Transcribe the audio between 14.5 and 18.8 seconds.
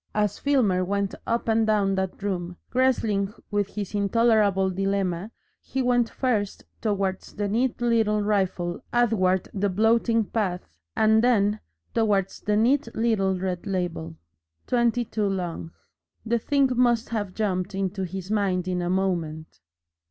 ".22 LONG." The thing must have jumped into his mind